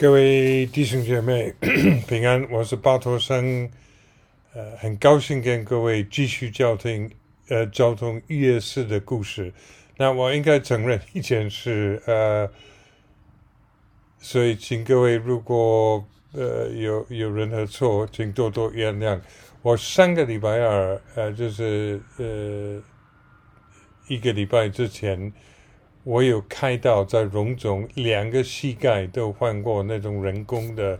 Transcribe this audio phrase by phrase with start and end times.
[0.00, 1.52] 各位弟兄姐妹
[2.08, 3.70] 平安，我是巴托生，
[4.54, 7.10] 呃，很高兴跟各位继续交通，
[7.50, 9.52] 呃，交通夜市的故事。
[9.98, 12.50] 那我应该承认一件事，呃，
[14.18, 19.20] 所以请各位如果呃有有任何错，请多多原谅。
[19.60, 22.82] 我上个礼拜二，呃，就是呃
[24.08, 25.30] 一个礼拜之前。
[26.02, 30.98] 我有开到在荣总，两个膝盖都换过那种人工的，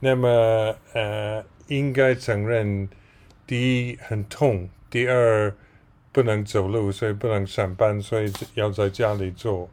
[0.00, 2.86] 那么呃，应该承认，
[3.46, 5.54] 第一很痛，第二
[6.12, 9.70] 不能走路，所以不能上班，所以要在家里做。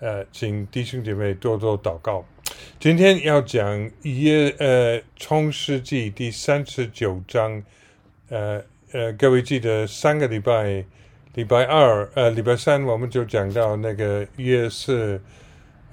[0.00, 2.24] 呃，请弟兄姐妹多多祷告。
[2.80, 7.62] 今天要讲耶呃创世纪第三十九章，
[8.30, 8.62] 呃
[8.92, 10.84] 呃，各位记得三个礼拜。
[11.38, 15.20] 礼拜二，呃，礼拜三我们就讲到那个约瑟，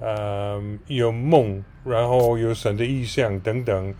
[0.00, 3.94] 呃，有梦，然后有神的意象等等，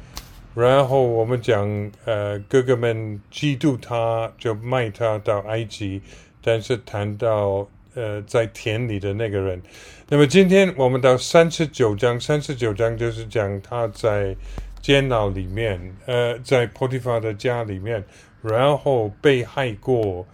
[0.57, 6.03] 然后我们讲，呃，哥哥们嫉妒他，就卖他到埃及，
[6.43, 9.63] 但是谈到，呃，在田里的那个人，
[10.09, 14.35] 那么今天我们到三十九章，三十九章就是讲他在
[14.83, 18.03] 监牢里面，呃，在波提法的家里面，
[18.43, 20.27] 然后被害过。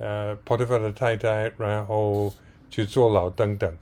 [0.00, 2.32] 呃，波提法的太太，然后
[2.70, 3.76] 去坐牢等等。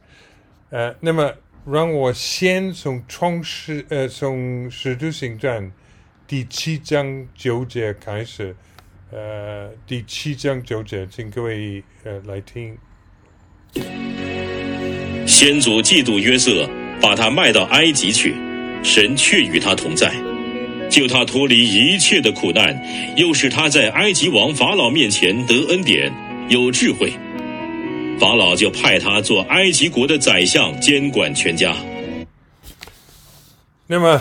[0.71, 1.33] 呃，那么
[1.65, 5.71] 让我先从创世，呃，从使徒行传
[6.27, 8.55] 第七章九节开始。
[9.11, 12.77] 呃，第七章九节，请各位呃来听。
[15.27, 16.69] 先祖嫉妒约瑟，
[17.01, 18.35] 把他卖到埃及去，
[18.83, 20.13] 神却与他同在。
[20.99, 22.77] 救他脱离一切的苦难，
[23.17, 26.13] 又使他在埃及王法老面前得恩典，
[26.49, 27.13] 有智慧。
[28.19, 31.77] 法老就派他做埃及国的宰相，监管全家。
[33.87, 34.21] 那么，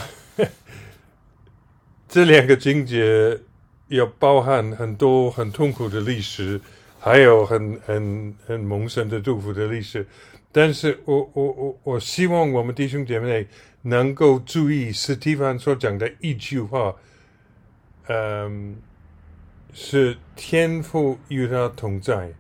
[2.08, 3.40] 这两个情节
[3.88, 6.62] 要包含很多很痛苦的历史，
[7.00, 10.06] 还有很很很蒙神的祝福的历史。
[10.52, 13.48] 但是我我我我希望我们弟兄姐妹。
[13.88, 16.94] 能够注意史蒂芬所讲的一句话，
[18.08, 18.76] 嗯，
[19.72, 22.34] 是天父与他同在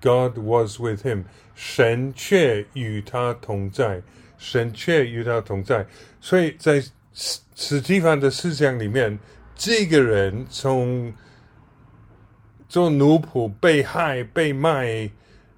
[0.00, 4.00] ，God was with him，神却与他同在，
[4.38, 5.86] 神却与他同在。
[6.18, 6.80] 所以在
[7.12, 9.18] 史史蒂芬的思想里面，
[9.54, 11.12] 这个人从
[12.70, 15.10] 做奴仆、被害、被卖、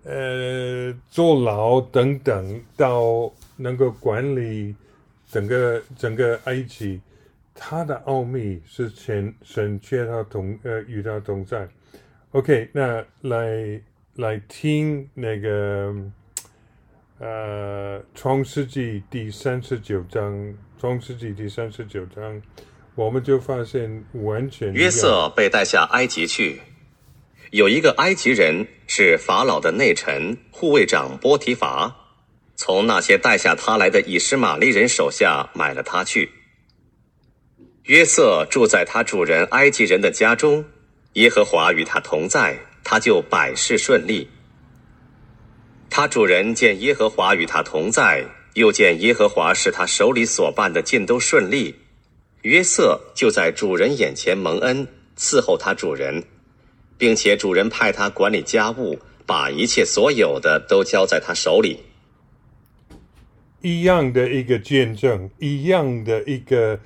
[0.03, 3.33] 呃，坐牢等等到。
[3.57, 4.75] 能够管理
[5.31, 7.01] 整个整个埃及，
[7.55, 11.69] 他的奥秘是神神缺他同呃与他同在。
[12.33, 13.81] OK，那来
[14.17, 15.95] 来听那个
[17.19, 22.43] 呃创世纪第三十九章，创世纪第三十九章，
[22.97, 26.61] 我们就发现完全约瑟被带下埃及去，
[27.53, 32.04] 有一个埃及人是法老的内臣护卫长波提乏。
[32.57, 36.31] 从那些带下他来的以实玛利人手下买了他去。
[37.85, 40.65] 约瑟住在他主人埃及人的家中，
[41.15, 44.29] 耶和华与他同在，他就百事顺利。
[45.91, 51.75] 他主人见耶和华与他同在，又见耶和华使他手里所办的尽都顺利，
[52.43, 56.25] 约瑟就在主人眼前蒙恩，伺候他主人，
[56.97, 61.81] 并且主人派他管理家务，把一切所有的都交在他手里。
[63.65, 66.79] 一样的一个见证，一样的一个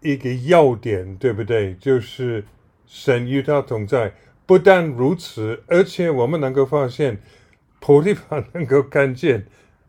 [0.00, 1.74] 一个要点，对不对？
[1.74, 2.42] 就是
[2.86, 4.14] 神与他同在。
[4.46, 7.18] 不但如此，而且我们能够发现，
[7.80, 9.44] 菩提法能够看见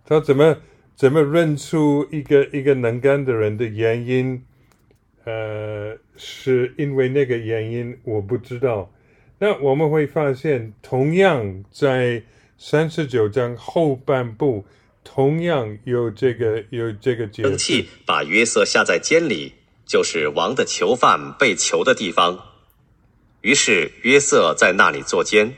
[0.06, 0.58] 他怎么
[0.96, 4.44] 怎么认出一个一个能干的人的原因。
[5.24, 8.92] 呃，是因为那个原因，我不知道。
[9.40, 12.24] 那我们会发现，同样在
[12.58, 14.66] 三十九章后半部。
[15.04, 19.54] 同样有这个有这个生气，把约瑟下在监里，
[19.86, 22.40] 就是王的囚犯被囚的地方。
[23.42, 25.56] 于是约瑟在那里坐监。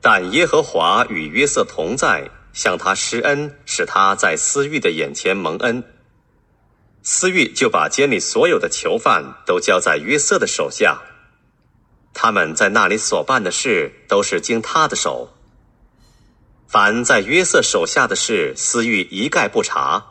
[0.00, 5.82] 但耶和华与约瑟同在，向他施恩，使他在私欲的眼前蒙恩。
[7.02, 11.00] 私欲就把监里所有的囚犯都交在约瑟的手下，
[12.12, 15.35] 他们在那里所办的事都是经他的手。
[16.66, 20.04] 凡在约瑟手下的事，私欲一概不查，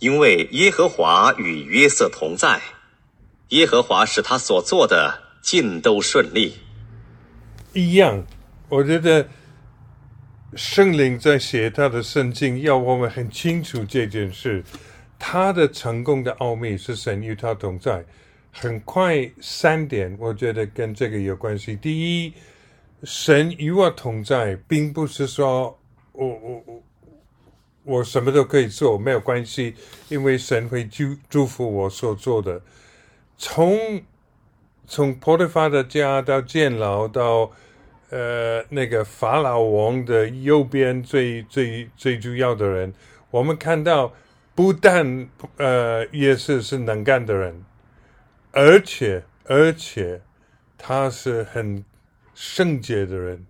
[0.00, 2.60] 因为耶和华与约瑟同在，
[3.48, 6.54] 耶和华使他所做的尽都顺利。
[7.72, 8.24] 一样，
[8.68, 9.28] 我觉得
[10.54, 14.62] 圣灵在写他的圣经，要我们很清楚这件事。
[15.18, 18.04] 他的成功的奥秘是神与他同在。
[18.50, 21.74] 很快三点，我觉得跟这个有关系。
[21.76, 22.34] 第一，
[23.04, 25.78] 神与我同在，并不是说
[26.12, 26.82] 我我我
[27.84, 29.74] 我什么都可以做，没有关系，
[30.08, 32.60] 因为神会祝祝福我所做的。
[33.36, 34.02] 从
[34.86, 37.50] 从波特法的家到监牢，到
[38.10, 42.92] 呃那个法老王的右边最最最主要的人，
[43.30, 44.12] 我们看到
[44.54, 47.64] 不但呃也是是能干的人。
[48.52, 50.20] 而且，而且，
[50.76, 51.82] 他是很
[52.34, 53.46] 圣洁的人。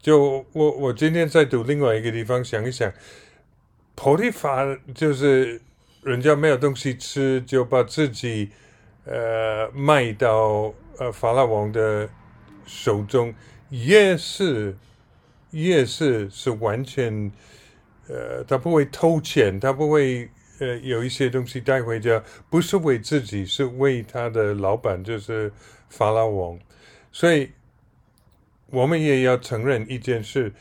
[0.00, 2.92] 就我，我今天在读另外一个地方，想一想，
[3.94, 4.64] 菩提法
[4.94, 5.60] 就是
[6.02, 8.50] 人家没有东西吃，就把自己
[9.04, 12.08] 呃卖到呃法老王的
[12.66, 13.34] 手中，
[13.68, 14.76] 也是，
[15.50, 17.30] 也是是完全
[18.08, 20.28] 呃，他不会偷钱，他不会。
[20.62, 25.50] 呃，有一些东西带回家，不是为自己，是为他的老板，就是
[25.88, 26.58] 法老王。
[27.10, 27.50] 所以，
[28.70, 30.52] 我们也要承认一件事：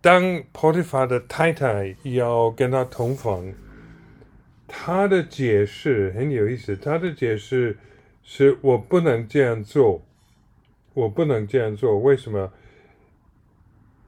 [0.00, 3.52] 当波提法的太太要跟他同房，
[4.68, 6.76] 他的解释很有意思。
[6.76, 7.78] 他的解释
[8.22, 10.04] 是我不能这样做，
[10.92, 11.98] 我不能这样做。
[11.98, 12.52] 为什么？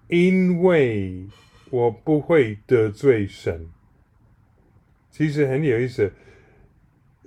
[0.09, 1.27] 因为
[1.71, 3.69] 我不会得罪神。
[5.11, 6.13] 其实很有意思，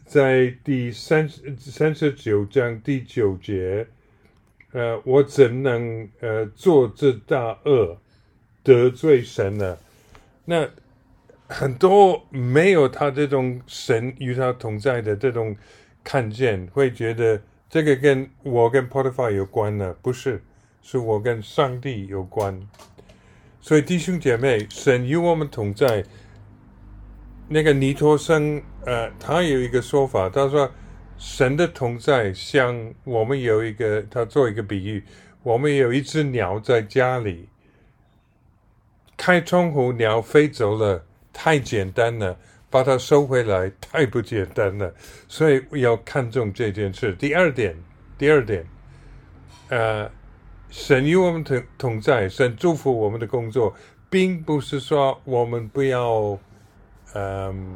[0.06, 3.88] 在第三三十九章第九节，
[4.72, 7.98] 呃，我怎能呃做这大恶
[8.64, 9.78] 得罪神呢？
[10.46, 10.68] 那
[11.48, 15.56] 很多没有他这种神与他同在的这种
[16.04, 19.96] 看见，会觉得这个跟我跟 p o t i f y 有关呢？
[20.02, 20.44] 不是，
[20.82, 22.60] 是我跟上帝有关。
[23.62, 26.04] 所以弟兄姐妹，神与我们同在。
[27.52, 30.70] 那个尼托生，呃，他有一个说法，他说
[31.20, 35.04] 神的同在像我们有一个，他做一个比喻，
[35.44, 37.50] 我们有一只鸟在家里，
[39.16, 42.36] 开窗户，鸟飞走了，太简单了，
[42.70, 44.94] 把它收回来太不简单了，
[45.28, 47.14] 所以要看重这件事。
[47.16, 47.76] 第二点，
[48.18, 48.66] 第二点，
[49.68, 50.10] 呃，
[50.70, 53.76] 神与我们同同在，神祝福我们的工作，
[54.10, 56.40] 并不是说我们不要。
[57.16, 57.76] 嗯，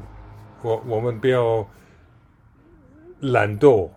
[0.61, 1.67] 我我们不要
[3.23, 3.89] 懒惰，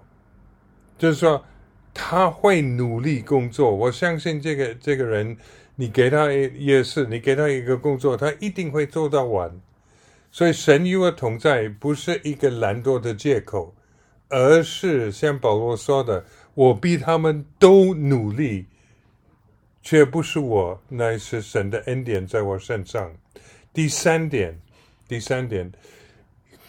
[0.96, 1.44] 就是说
[1.92, 3.74] 他会努力工作。
[3.74, 5.36] 我相信这个这个人，
[5.74, 9.60] 你给他也是，你给他一个工作，他一定会做到完。
[10.30, 13.74] 所以神与我同在，不是一个懒惰的借口，
[14.28, 16.24] 而是像保罗说的
[16.54, 18.66] ：“我比他们都努力，
[19.82, 23.12] 却不是我，乃是神的恩典在我身上。”
[23.72, 24.60] 第三点。
[25.08, 25.70] 第三点，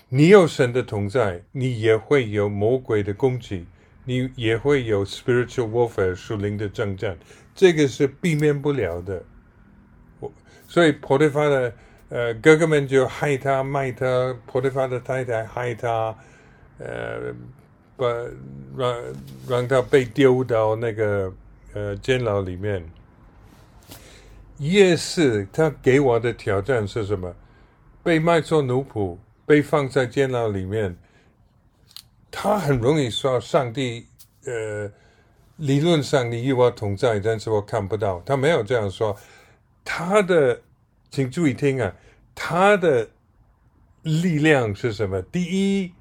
[0.10, 3.66] 你有神的同在，你也会有魔鬼的攻击，
[4.06, 7.18] 你也会有 spiritual warfare 属灵的征战，
[7.54, 9.22] 这个是避免不了的。
[10.22, 10.32] 我
[10.66, 11.74] 所以波提法的
[12.08, 16.16] 呃哥哥们就害他卖他，波提法的太太害他，
[16.78, 17.34] 呃，
[17.98, 18.08] 把
[18.78, 18.96] 让
[19.46, 21.34] 让他被丢到那个
[21.74, 22.82] 呃监牢里面。
[24.60, 27.36] 夜市他给我的挑战是什么？
[28.02, 29.18] 被卖做奴仆，
[29.48, 30.98] 被放在监牢里面，
[32.30, 34.06] 他很容易说：“上帝，
[34.44, 34.92] 呃，
[35.56, 39.18] 理论上你与我同在，但是我看不到。”他没有这样说。
[39.86, 40.62] 他的，
[41.10, 41.96] 请注意听啊，
[42.36, 43.10] 他的
[44.02, 45.22] 力量是什么？
[45.22, 45.94] 第一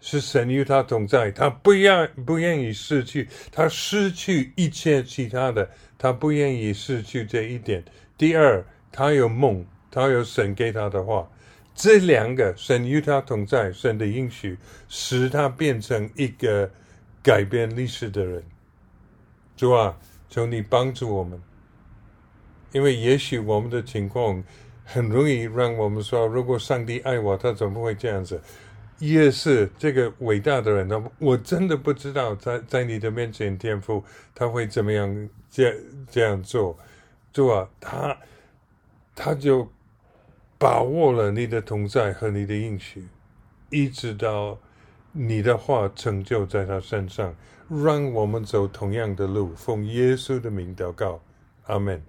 [0.00, 7.84] 是神与他同在，他不愿不愿意失去，他失去一切其他的，他不愿意失去这一点。
[8.16, 11.28] 第二，他有梦，他有神给他的话。
[11.76, 14.56] 这两个神与他同在，神的应许
[14.88, 16.70] 使他变成一个
[17.22, 18.42] 改变历史的人。
[19.54, 19.94] 主啊，
[20.30, 21.38] 求你帮助我们，
[22.72, 24.42] 因为也许我们的情况
[24.86, 28.40] 很容易让我们说：如果上帝爱我，他怎么会这样子？
[28.98, 34.02] 也是这个伟大的人，呢，我真的不知道在在你的面前，天赋
[34.34, 35.76] 他会怎么样这
[36.10, 36.74] 这样做。
[37.34, 38.16] 主啊，他
[39.14, 39.70] 他就。
[40.58, 43.06] 把握了你的同在和你的应许，
[43.70, 44.58] 一直到
[45.12, 47.34] 你的话成就在他身上，
[47.68, 49.54] 让我们走同样的路。
[49.54, 51.20] 奉耶稣的名祷告，
[51.66, 52.02] 阿门。